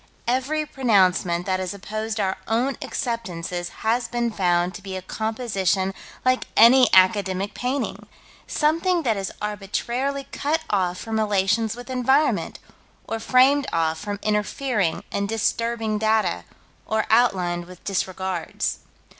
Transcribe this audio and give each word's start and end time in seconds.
Every 0.25 0.65
pronouncement 0.65 1.45
that 1.45 1.59
has 1.59 1.75
opposed 1.75 2.19
our 2.19 2.37
own 2.47 2.75
acceptances 2.81 3.69
has 3.85 4.07
been 4.07 4.31
found 4.31 4.73
to 4.73 4.81
be 4.81 4.95
a 4.97 5.01
composition 5.03 5.93
like 6.25 6.47
any 6.57 6.91
academic 6.91 7.53
painting: 7.53 8.07
something 8.47 9.03
that 9.03 9.15
is 9.15 9.31
arbitrarily 9.39 10.23
cut 10.31 10.61
off 10.71 10.97
from 10.97 11.19
relations 11.19 11.75
with 11.75 11.91
environment, 11.91 12.57
or 13.07 13.19
framed 13.19 13.67
off 13.71 13.99
from 13.99 14.17
interfering 14.23 15.03
and 15.11 15.29
disturbing 15.29 15.99
data, 15.99 16.45
or 16.87 17.05
outlined 17.11 17.65
with 17.67 17.83
disregards. 17.83 18.79